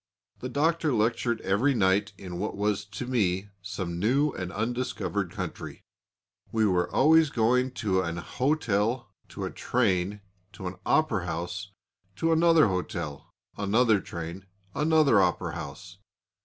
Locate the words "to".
2.85-3.05, 7.85-8.01, 9.29-9.45, 10.53-10.65, 12.15-12.31